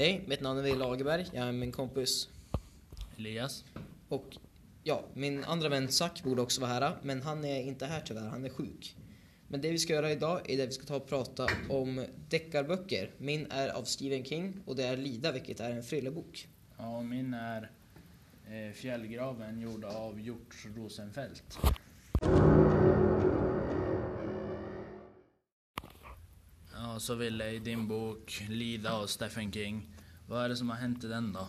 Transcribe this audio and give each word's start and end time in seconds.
Hej, 0.00 0.24
mitt 0.26 0.40
namn 0.40 0.58
är 0.58 0.62
Wille 0.62 0.78
Lagerberg. 0.78 1.26
Jag 1.32 1.48
är 1.48 1.52
min 1.52 1.72
kompis 1.72 2.28
Elias. 3.16 3.64
och 4.08 4.36
ja, 4.82 5.04
min 5.14 5.44
andra 5.44 5.68
vän 5.68 5.88
Zack 5.88 6.22
borde 6.22 6.42
också 6.42 6.60
vara 6.60 6.70
här, 6.70 6.96
men 7.02 7.22
han 7.22 7.44
är 7.44 7.62
inte 7.62 7.86
här 7.86 8.00
tyvärr, 8.00 8.26
han 8.26 8.44
är 8.44 8.48
sjuk. 8.48 8.96
Men 9.48 9.60
det 9.60 9.70
vi 9.70 9.78
ska 9.78 9.92
göra 9.92 10.12
idag 10.12 10.50
är 10.50 10.56
det 10.56 10.66
vi 10.66 10.72
ska 10.72 10.86
ta 10.86 10.96
och 10.96 11.08
prata 11.08 11.48
om 11.68 12.06
deckarböcker. 12.28 13.10
Min 13.18 13.46
är 13.50 13.68
av 13.68 13.84
Stephen 13.84 14.24
King 14.24 14.54
och 14.66 14.76
det 14.76 14.84
är 14.84 14.96
Lida, 14.96 15.32
vilket 15.32 15.60
är 15.60 15.70
en 15.70 15.82
thrillerbok. 15.82 16.48
Ja, 16.78 16.96
och 16.96 17.04
min 17.04 17.34
är 17.34 17.70
eh, 18.50 18.72
Fjällgraven 18.72 19.60
gjord 19.60 19.84
av 19.84 20.20
Hjort 20.20 20.56
Rosenfeldt. 20.76 21.58
Och 27.00 27.04
så 27.04 27.14
Ville, 27.14 27.50
i 27.50 27.58
din 27.58 27.88
bok 27.88 28.42
Lida 28.48 28.92
av 28.92 29.06
Stephen 29.06 29.52
King, 29.52 29.88
vad 30.26 30.44
är 30.44 30.48
det 30.48 30.56
som 30.56 30.70
har 30.70 30.76
hänt 30.76 31.04
i 31.04 31.06
den 31.06 31.32
då? 31.32 31.48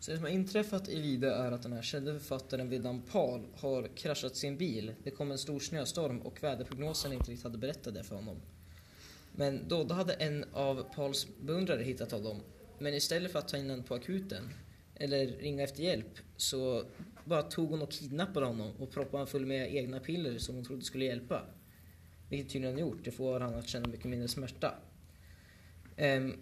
Så 0.00 0.10
det 0.10 0.16
som 0.16 0.24
har 0.24 0.30
inträffat 0.30 0.88
i 0.88 0.96
Lida 0.96 1.36
är 1.36 1.52
att 1.52 1.62
den 1.62 1.72
här 1.72 1.82
kände 1.82 2.12
författaren 2.12 2.70
Vedan 2.70 3.02
Paul 3.02 3.46
har 3.56 3.96
kraschat 3.96 4.36
sin 4.36 4.56
bil. 4.56 4.94
Det 5.04 5.10
kom 5.10 5.30
en 5.30 5.38
stor 5.38 5.60
snöstorm 5.60 6.18
och 6.18 6.42
väderprognosen 6.42 7.12
inte 7.12 7.30
riktigt 7.30 7.44
hade 7.44 7.58
berättat 7.58 7.94
det 7.94 8.04
för 8.04 8.16
honom. 8.16 8.36
Men 9.32 9.68
då, 9.68 9.84
då 9.84 9.94
hade 9.94 10.12
en 10.12 10.44
av 10.52 10.94
Pauls 10.94 11.26
beundrare 11.42 11.82
hittat 11.82 12.12
honom. 12.12 12.40
Men 12.78 12.94
istället 12.94 13.32
för 13.32 13.38
att 13.38 13.48
ta 13.48 13.56
in 13.56 13.70
honom 13.70 13.84
på 13.84 13.94
akuten 13.94 14.48
eller 14.94 15.26
ringa 15.26 15.62
efter 15.62 15.82
hjälp 15.82 16.18
så 16.36 16.84
bara 17.24 17.42
tog 17.42 17.70
hon 17.70 17.82
och 17.82 17.92
kidnappade 17.92 18.46
honom 18.46 18.72
och 18.78 18.90
proppade 18.90 19.16
honom 19.16 19.26
full 19.26 19.46
med 19.46 19.74
egna 19.74 20.00
piller 20.00 20.38
som 20.38 20.54
hon 20.54 20.64
trodde 20.64 20.84
skulle 20.84 21.04
hjälpa. 21.04 21.46
Vilket 22.30 22.52
tydligen 22.52 22.74
har 22.74 22.80
gjort. 22.80 23.04
Det 23.04 23.10
får 23.10 23.40
han 23.40 23.54
att 23.54 23.68
känna 23.68 23.88
mycket 23.88 24.04
mindre 24.04 24.28
smärta. 24.28 24.74
Ehm, 25.96 26.34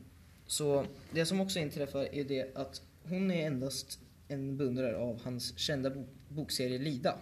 så 0.47 0.87
det 1.13 1.27
som 1.27 1.41
också 1.41 1.59
inträffar 1.59 2.15
är 2.15 2.25
det 2.25 2.57
att 2.57 2.83
hon 3.03 3.31
är 3.31 3.47
endast 3.47 3.99
en 4.29 4.57
beundrare 4.57 4.97
av 4.97 5.23
hans 5.23 5.59
kända 5.59 5.91
bo- 5.91 6.09
bokserie 6.29 6.79
Lida. 6.79 7.19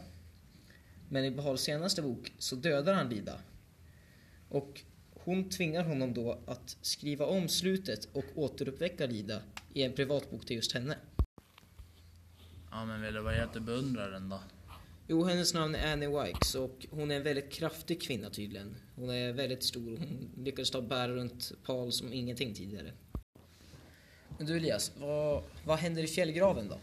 Men 1.08 1.24
i 1.24 1.30
Bahals 1.30 1.60
senaste 1.60 2.02
bok 2.02 2.32
så 2.38 2.56
dödar 2.56 2.94
han 2.94 3.08
Lida. 3.08 3.40
Och 4.48 4.80
hon 5.14 5.50
tvingar 5.50 5.84
honom 5.84 6.14
då 6.14 6.38
att 6.46 6.76
skriva 6.82 7.26
om 7.26 7.48
slutet 7.48 8.08
och 8.12 8.24
återuppväcka 8.34 9.06
Lida 9.06 9.42
i 9.74 9.82
en 9.82 9.92
privatbok 9.92 10.46
till 10.46 10.56
just 10.56 10.72
henne. 10.72 10.96
Ja, 12.70 12.84
men 12.84 13.02
Ville, 13.02 13.20
vad 13.20 13.34
heter 13.34 13.60
beundraren 13.60 14.28
då? 14.28 14.40
Jo, 15.08 15.24
hennes 15.24 15.54
namn 15.54 15.74
är 15.74 15.92
Annie 15.92 16.06
Wikes 16.24 16.54
och 16.54 16.86
hon 16.90 17.10
är 17.10 17.16
en 17.16 17.22
väldigt 17.22 17.52
kraftig 17.52 18.02
kvinna 18.02 18.30
tydligen. 18.30 18.76
Hon 18.96 19.10
är 19.10 19.32
väldigt 19.32 19.62
stor. 19.62 19.96
Hon 19.96 20.30
lyckades 20.44 20.70
ta 20.70 20.78
och 20.78 20.84
bära 20.84 21.12
runt 21.12 21.52
Paul 21.64 21.92
som 21.92 22.12
ingenting 22.12 22.54
tidigare. 22.54 22.92
Men 24.38 24.46
du 24.46 24.56
Elias, 24.56 24.92
vad, 25.00 25.42
vad 25.64 25.78
händer 25.78 26.02
i 26.02 26.06
fjällgraven 26.06 26.68
då? 26.68 26.78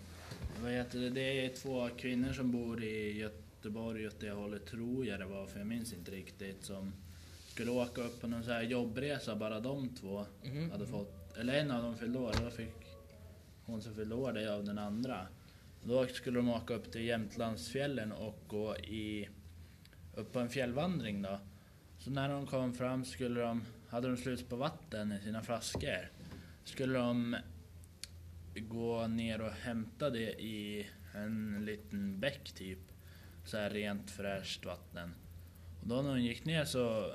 Vad 0.61 0.71
heter 0.71 0.99
det? 0.99 1.09
Det 1.09 1.45
är 1.45 1.49
två 1.49 1.89
kvinnor 1.97 2.33
som 2.33 2.51
bor 2.51 2.83
i 2.83 3.17
Göteborg 3.19 4.07
åt 4.07 4.19
det 4.19 4.29
hållet, 4.31 4.65
tror 4.65 5.05
jag 5.05 5.19
det 5.19 5.25
var, 5.25 5.45
för 5.47 5.59
jag 5.59 5.67
minns 5.67 5.93
inte 5.93 6.11
riktigt, 6.11 6.63
som 6.65 6.93
skulle 7.47 7.71
åka 7.71 8.01
upp 8.01 8.21
på 8.21 8.27
någon 8.27 8.43
så 8.43 8.51
här 8.51 8.63
jobbresa, 8.63 9.35
bara 9.35 9.59
de 9.59 9.89
två 9.95 10.25
Mhm. 10.43 10.71
hade 10.71 10.87
fått, 10.87 11.37
eller 11.37 11.53
en 11.53 11.71
av 11.71 11.83
dem 11.83 11.97
fyllde 11.97 12.19
år, 12.19 12.35
då 12.43 12.49
fick 12.49 12.75
hon 13.65 13.81
som 13.81 13.95
fyllde 13.95 14.15
år 14.15 14.31
det 14.33 14.53
av 14.55 14.63
den 14.63 14.77
andra. 14.77 15.27
Då 15.85 16.07
skulle 16.07 16.39
de 16.39 16.49
åka 16.49 16.73
upp 16.73 16.91
till 16.91 17.03
Jämtlandsfjällen 17.03 18.11
och 18.11 18.43
gå 18.47 18.77
i, 18.77 19.29
upp 20.13 20.33
på 20.33 20.39
en 20.39 20.49
fjällvandring 20.49 21.21
då. 21.21 21.39
Så 21.97 22.09
när 22.11 22.29
de 22.29 22.47
kom 22.47 22.73
fram 22.73 23.05
skulle 23.05 23.41
de, 23.41 23.63
hade 23.89 24.07
de 24.07 24.17
slut 24.17 24.49
på 24.49 24.55
vatten 24.55 25.11
i 25.11 25.19
sina 25.19 25.41
flaskor. 25.41 26.11
Skulle 26.63 26.99
de 26.99 27.35
gå 28.55 29.07
ner 29.07 29.41
och 29.41 29.51
hämta 29.51 30.09
det 30.09 30.41
i 30.41 30.89
en 31.13 31.65
liten 31.65 32.19
bäck 32.19 32.51
typ. 32.51 32.79
Så 33.45 33.57
här 33.57 33.69
rent 33.69 34.11
fräscht 34.11 34.65
vatten. 34.65 35.13
Och 35.81 35.87
då 35.87 36.01
när 36.01 36.09
hon 36.09 36.23
gick 36.23 36.45
ner 36.45 36.65
så 36.65 37.13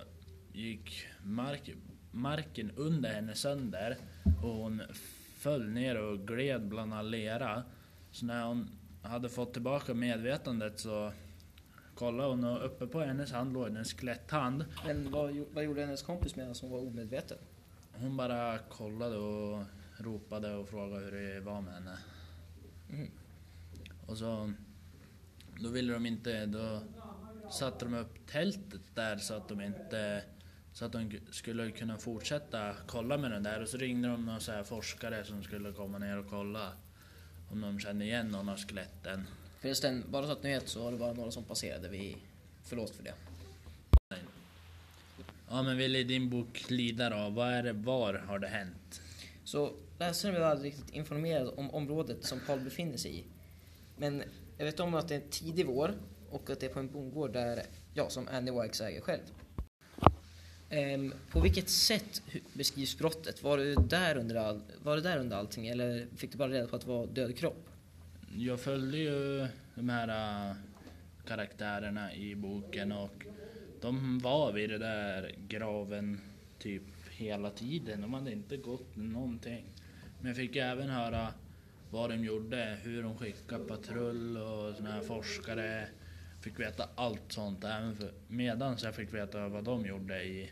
gick 0.52 1.06
mark, 1.22 1.70
marken 2.10 2.70
under 2.76 3.12
henne 3.12 3.34
sönder 3.34 3.96
och 4.42 4.54
hon 4.54 4.82
föll 5.36 5.68
ner 5.68 6.02
och 6.02 6.26
gled 6.26 6.68
bland 6.68 6.94
all 6.94 7.10
lera. 7.10 7.64
Så 8.10 8.26
när 8.26 8.46
hon 8.46 8.70
hade 9.02 9.28
fått 9.28 9.52
tillbaka 9.52 9.94
medvetandet 9.94 10.80
så 10.80 11.12
kollade 11.94 12.28
hon 12.28 12.44
och 12.44 12.64
uppe 12.64 12.86
på 12.86 13.00
hennes 13.00 13.32
hand 13.32 13.52
låg 13.52 13.66
en 13.66 13.84
skeletthand. 13.84 14.64
Men 14.86 15.10
vad, 15.10 15.36
vad 15.52 15.64
gjorde 15.64 15.80
hennes 15.80 16.02
kompis 16.02 16.36
medan 16.36 16.54
hon 16.60 16.70
var 16.70 16.78
omedveten? 16.78 17.38
Hon 17.92 18.16
bara 18.16 18.58
kollade 18.58 19.16
och 19.16 19.64
ropade 19.98 20.54
och 20.54 20.68
frågade 20.68 21.04
hur 21.04 21.12
det 21.12 21.40
var 21.40 21.60
med 21.60 21.74
henne. 21.74 21.98
Mhm. 22.88 23.10
Och 24.06 24.18
så... 24.18 24.52
Då 25.60 25.68
ville 25.68 25.92
de 25.92 26.06
inte... 26.06 26.46
Då 26.46 26.82
satte 27.50 27.84
de 27.84 27.94
upp 27.94 28.26
tältet 28.26 28.80
där 28.94 29.16
så 29.16 29.34
att 29.34 29.48
de 29.48 29.60
inte... 29.60 30.22
Så 30.72 30.84
att 30.84 30.92
de 30.92 31.20
skulle 31.30 31.70
kunna 31.70 31.96
fortsätta 31.96 32.74
kolla 32.86 33.18
med 33.18 33.30
den 33.30 33.42
där. 33.42 33.62
Och 33.62 33.68
så 33.68 33.76
ringde 33.76 34.08
de 34.08 34.40
så 34.40 34.52
här 34.52 34.62
forskare 34.62 35.24
som 35.24 35.42
skulle 35.42 35.72
komma 35.72 35.98
ner 35.98 36.18
och 36.18 36.26
kolla 36.30 36.72
om 37.50 37.60
de 37.60 37.80
kände 37.80 38.04
igen 38.04 38.28
någon 38.28 38.48
av 38.48 38.56
skeletten. 38.56 39.26
Förresten, 39.60 40.04
bara 40.08 40.26
så 40.26 40.32
att 40.32 40.42
ni 40.42 40.50
vet 40.50 40.68
så 40.68 40.84
var 40.84 40.92
det 40.92 40.98
bara 40.98 41.12
några 41.12 41.30
som 41.30 41.44
passerade. 41.44 41.88
Vi 41.88 42.16
förlåt 42.64 42.90
för 42.90 43.02
det. 43.02 43.14
Ja 45.50 45.62
men 45.62 45.76
vill 45.76 45.96
i 45.96 46.04
din 46.04 46.30
bok 46.30 46.70
Lida 46.70 47.10
då, 47.10 47.30
vad 47.30 47.48
är 47.48 47.62
det, 47.62 47.72
var 47.72 48.14
har 48.14 48.38
det 48.38 48.48
hänt? 48.48 49.00
Så 49.44 49.72
läsaren 49.98 50.34
blev 50.34 50.46
aldrig 50.46 50.72
riktigt 50.72 50.94
informerad 50.94 51.52
om 51.56 51.70
området 51.70 52.24
som 52.24 52.40
Paul 52.46 52.60
befinner 52.60 52.96
sig 52.96 53.18
i. 53.18 53.24
Men 53.96 54.22
jag 54.58 54.64
vet 54.64 54.80
om 54.80 54.94
att 54.94 55.08
det 55.08 55.14
är 55.14 55.22
tidig 55.30 55.66
vår 55.66 55.94
och 56.30 56.50
att 56.50 56.60
det 56.60 56.66
är 56.66 56.70
på 56.70 56.80
en 56.80 56.92
bondgård 56.92 57.32
där, 57.32 57.62
ja, 57.94 58.10
som 58.10 58.28
Annie 58.28 58.62
Wikes 58.62 58.80
äger 58.80 59.00
själv. 59.00 59.22
Ehm, 60.70 61.14
på 61.30 61.40
vilket 61.40 61.68
sätt 61.68 62.22
beskrivs 62.52 62.98
brottet? 62.98 63.42
Var 63.42 63.58
du, 63.58 63.74
där 63.74 64.16
under 64.16 64.34
all, 64.34 64.62
var 64.82 64.96
du 64.96 65.02
där 65.02 65.18
under 65.18 65.36
allting 65.36 65.66
eller 65.66 66.06
fick 66.16 66.32
du 66.32 66.38
bara 66.38 66.48
reda 66.48 66.66
på 66.66 66.76
att 66.76 66.82
det 66.82 66.88
var 66.88 67.06
död 67.06 67.36
kropp? 67.36 67.68
Jag 68.36 68.60
följde 68.60 68.98
ju 68.98 69.46
de 69.74 69.88
här 69.88 70.08
äh, 70.48 70.56
karaktärerna 71.26 72.14
i 72.14 72.34
boken 72.34 72.92
och 72.92 73.24
de 73.80 74.18
var 74.18 74.52
vid 74.52 74.70
den 74.70 74.80
där 74.80 75.34
graven 75.48 76.20
typ 76.58 76.82
hela 77.10 77.50
tiden. 77.50 78.00
De 78.00 78.14
hade 78.14 78.32
inte 78.32 78.56
gått 78.56 78.96
någonting. 78.96 79.64
Men 80.20 80.28
jag 80.28 80.36
fick 80.36 80.56
även 80.56 80.90
höra 80.90 81.28
vad 81.90 82.10
de 82.10 82.24
gjorde, 82.24 82.78
hur 82.82 83.02
de 83.02 83.18
skickade 83.18 83.64
patrull 83.64 84.36
och 84.36 84.76
såna 84.76 84.90
här 84.92 85.00
forskare. 85.00 85.88
Fick 86.48 86.60
veta 86.60 86.88
allt 86.94 87.32
sånt 87.32 87.64
även 87.64 87.96
för, 87.96 88.12
medan 88.28 88.76
jag 88.82 88.94
fick 88.94 89.14
veta 89.14 89.48
vad 89.48 89.64
de 89.64 89.86
gjorde 89.86 90.24
i, 90.24 90.50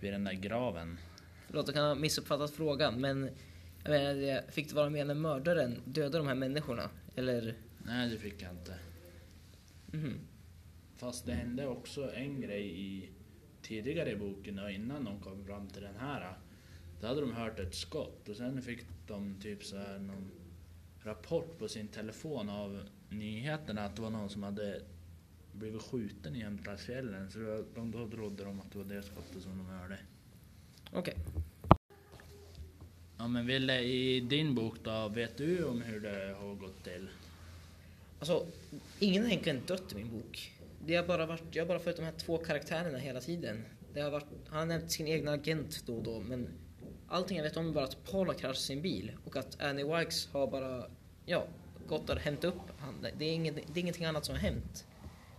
vid 0.00 0.12
den 0.12 0.24
där 0.24 0.32
graven. 0.32 0.98
Förlåt, 1.46 1.66
jag 1.66 1.74
kan 1.74 1.84
ha 1.84 1.94
missuppfattat 1.94 2.50
frågan 2.50 3.00
men 3.00 3.30
jag 3.84 3.90
menar, 3.90 4.50
fick 4.50 4.68
du 4.68 4.74
vara 4.74 4.90
med 4.90 5.06
när 5.06 5.14
mördaren 5.14 5.82
dödade 5.84 6.18
de 6.18 6.26
här 6.26 6.34
människorna? 6.34 6.90
Eller? 7.16 7.54
Nej, 7.78 8.10
det 8.10 8.18
fick 8.18 8.42
jag 8.42 8.50
inte. 8.50 8.78
Mhm. 9.86 10.20
Fast 10.96 11.26
det 11.26 11.32
hände 11.32 11.66
också 11.66 12.14
en 12.14 12.40
grej 12.40 12.80
i 12.80 13.10
tidigare 13.62 14.10
i 14.10 14.16
boken 14.16 14.58
och 14.58 14.70
innan 14.70 15.04
de 15.04 15.20
kom 15.20 15.44
fram 15.44 15.68
till 15.68 15.82
den 15.82 15.96
här. 15.96 16.38
Då 17.00 17.06
hade 17.06 17.20
de 17.20 17.32
hört 17.32 17.58
ett 17.58 17.74
skott 17.74 18.28
och 18.28 18.36
sen 18.36 18.62
fick 18.62 18.80
de 19.06 19.40
typ 19.40 19.64
så 19.64 19.76
här 19.76 19.98
någon 19.98 20.30
rapport 21.02 21.58
på 21.58 21.68
sin 21.68 21.88
telefon 21.88 22.48
av 22.48 22.82
nyheterna 23.08 23.84
att 23.84 23.96
det 23.96 24.02
var 24.02 24.10
någon 24.10 24.30
som 24.30 24.42
hade 24.42 24.82
blivit 25.58 25.82
skjuten 25.82 26.36
i 26.36 26.38
Jämtlandsfjällen. 26.38 27.30
Så 27.30 27.64
de, 27.74 27.90
då 27.90 28.08
trodde 28.08 28.44
de 28.44 28.60
att 28.60 28.72
det 28.72 28.78
var 28.78 28.84
det 28.84 29.02
skottet 29.02 29.42
som 29.42 29.58
de 29.58 29.66
hörde. 29.66 29.98
Okej. 30.92 31.14
Ja 33.18 33.28
men 33.28 33.46
Ville, 33.46 33.80
i 33.80 34.20
din 34.20 34.54
bok 34.54 34.76
då, 34.82 35.08
vet 35.08 35.36
du 35.36 35.64
om 35.64 35.82
hur 35.82 36.00
det 36.00 36.36
har 36.40 36.54
gått 36.54 36.84
till? 36.84 37.08
Alltså, 38.18 38.46
ingen 38.98 39.22
har 39.22 39.30
egentligen 39.30 39.62
dött 39.66 39.92
i 39.92 39.94
min 39.94 40.10
bok. 40.10 40.52
Det 40.86 40.96
har 40.96 41.06
bara 41.06 41.26
varit, 41.26 41.42
jag 41.50 41.62
har 41.62 41.68
bara 41.68 41.78
följt 41.78 41.96
de 41.96 42.02
här 42.02 42.12
två 42.12 42.38
karaktärerna 42.38 42.98
hela 42.98 43.20
tiden. 43.20 43.64
Det 43.94 44.00
har 44.00 44.10
varit, 44.10 44.26
han 44.48 44.58
har 44.58 44.66
nämnt 44.66 44.92
sin 44.92 45.08
egna 45.08 45.32
agent 45.32 45.82
då 45.86 45.96
och 45.96 46.02
då, 46.02 46.20
men 46.20 46.48
allting 47.08 47.36
jag 47.36 47.44
vet 47.44 47.56
om 47.56 47.68
är 47.68 47.72
bara 47.72 47.84
att 47.84 48.04
Paul 48.10 48.26
har 48.26 48.34
kraschat 48.34 48.62
sin 48.62 48.82
bil 48.82 49.12
och 49.24 49.36
att 49.36 49.60
Annie 49.60 49.98
Wikes 49.98 50.26
har 50.26 50.46
bara, 50.46 50.84
ja, 51.26 51.46
gått 51.88 52.10
och 52.10 52.18
hämtat 52.18 52.44
upp 52.44 52.60
han. 52.78 52.94
Det 53.18 53.24
är, 53.24 53.32
inget, 53.32 53.54
det 53.54 53.80
är 53.80 53.82
ingenting 53.82 54.04
annat 54.04 54.24
som 54.24 54.34
har 54.34 54.42
hänt. 54.42 54.86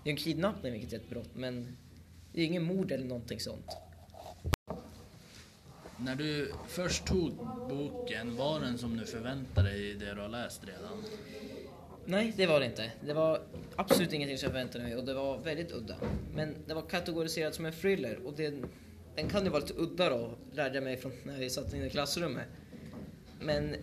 Det 0.03 0.09
är 0.09 0.11
en 0.11 0.17
kidnappning, 0.17 0.73
vilket 0.73 0.93
är 0.93 0.97
ett 0.97 1.09
brott, 1.09 1.29
men 1.33 1.77
det 2.33 2.41
är 2.41 2.45
ingen 2.45 2.63
mord 2.63 2.91
eller 2.91 3.05
någonting 3.05 3.39
sånt. 3.39 3.71
När 5.97 6.15
du 6.15 6.51
först 6.67 7.05
tog 7.05 7.31
boken, 7.69 8.35
var 8.35 8.59
den 8.59 8.77
som 8.77 8.97
du 8.97 9.05
förväntade 9.05 9.69
dig 9.69 9.89
i 9.89 9.93
det 9.93 10.13
du 10.13 10.21
har 10.21 10.29
läst 10.29 10.61
redan? 10.67 11.03
Nej, 12.05 12.33
det 12.37 12.45
var 12.45 12.59
det 12.59 12.65
inte. 12.65 12.91
Det 13.05 13.13
var 13.13 13.41
absolut 13.75 14.13
ingenting 14.13 14.37
som 14.37 14.45
jag 14.45 14.53
förväntade 14.53 14.83
mig 14.83 14.95
och 14.95 15.05
det 15.05 15.13
var 15.13 15.37
väldigt 15.37 15.71
udda. 15.71 15.95
Men 16.35 16.55
det 16.67 16.73
var 16.73 16.81
kategoriserat 16.81 17.55
som 17.55 17.65
en 17.65 17.73
thriller 17.73 18.19
och 18.25 18.33
det, 18.33 18.53
den 19.15 19.29
kan 19.29 19.43
ju 19.43 19.49
vara 19.49 19.61
lite 19.61 19.73
udda 19.73 20.09
då, 20.09 20.31
lärde 20.53 20.75
jag 20.75 20.83
mig 20.83 20.97
från 20.97 21.11
när 21.23 21.39
vi 21.39 21.49
satt 21.49 21.73
inne 21.73 21.85
i 21.85 21.89
klassrummet. 21.89 22.47
Men 23.39 23.75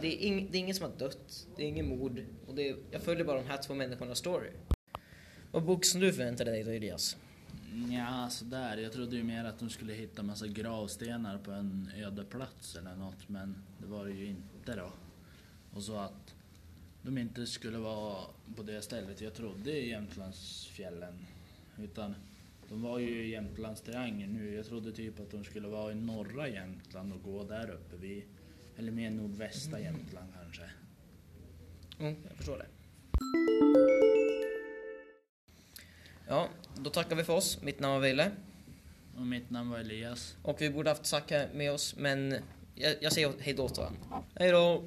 det 0.00 0.06
är, 0.06 0.26
ing, 0.26 0.48
det 0.50 0.58
är 0.58 0.60
ingen 0.60 0.74
som 0.74 0.90
har 0.90 0.98
dött, 0.98 1.46
det 1.56 1.62
är 1.62 1.66
ingen 1.66 1.88
mord 1.88 2.24
och 2.46 2.54
det 2.54 2.76
jag 2.90 3.02
följer 3.02 3.24
bara 3.24 3.42
de 3.42 3.48
här 3.48 3.62
två 3.62 3.74
människornas 3.74 4.18
story. 4.18 4.50
Vad 5.52 5.62
bok 5.62 5.84
som 5.84 6.00
du 6.00 6.12
förväntade 6.12 6.50
dig 6.50 6.64
då 6.64 6.70
Elias? 6.70 7.16
Ja, 7.90 8.28
sådär. 8.30 8.76
Jag 8.76 8.92
trodde 8.92 9.16
ju 9.16 9.24
mer 9.24 9.44
att 9.44 9.58
de 9.58 9.70
skulle 9.70 9.92
hitta 9.92 10.22
massa 10.22 10.46
gravstenar 10.46 11.38
på 11.38 11.50
en 11.50 11.90
öde 11.96 12.24
plats 12.24 12.76
eller 12.76 12.96
något, 12.96 13.28
men 13.28 13.54
det 13.78 13.86
var 13.86 14.04
det 14.04 14.12
ju 14.12 14.26
inte 14.26 14.76
då. 14.76 14.92
Och 15.74 15.82
så 15.82 15.96
att 15.96 16.34
de 17.02 17.18
inte 17.18 17.46
skulle 17.46 17.78
vara 17.78 18.16
på 18.56 18.62
det 18.62 18.82
stället 18.82 19.20
jag 19.20 19.34
trodde 19.34 19.70
i 19.70 19.88
Jämtlandsfjällen. 19.88 21.14
Utan 21.82 22.14
de 22.68 22.82
var 22.82 22.98
ju 22.98 23.24
i 23.24 23.30
Jämtlandstriangeln 23.30 24.32
nu. 24.32 24.54
Jag 24.54 24.66
trodde 24.66 24.92
typ 24.92 25.20
att 25.20 25.30
de 25.30 25.44
skulle 25.44 25.68
vara 25.68 25.92
i 25.92 25.94
norra 25.94 26.48
Jämtland 26.48 27.12
och 27.12 27.22
gå 27.22 27.44
där 27.44 27.70
uppe 27.70 27.96
vid, 27.96 28.22
eller 28.76 28.92
mer 28.92 29.10
nordvästra 29.10 29.80
Jämtland 29.80 30.32
kanske. 30.42 30.70
Mm, 31.98 32.16
jag 32.28 32.36
förstår 32.36 32.58
det. 32.58 32.66
Ja, 36.32 36.48
då 36.76 36.90
tackar 36.90 37.16
vi 37.16 37.24
för 37.24 37.32
oss. 37.32 37.62
Mitt 37.62 37.80
namn 37.80 37.94
var 37.94 38.00
Wille. 38.00 38.30
Och 39.16 39.26
mitt 39.26 39.50
namn 39.50 39.70
var 39.70 39.78
Elias. 39.78 40.36
Och 40.42 40.60
vi 40.60 40.70
borde 40.70 40.90
haft 40.90 41.06
Zacke 41.06 41.48
med 41.54 41.72
oss, 41.72 41.94
men 41.96 42.34
jag, 42.74 42.94
jag 43.00 43.12
säger 43.12 43.32
hej 43.40 43.54
då 43.54 43.68
till. 43.68 43.84
Hej 44.34 44.50
då! 44.50 44.82